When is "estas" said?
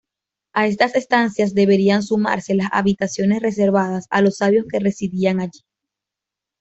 0.65-0.95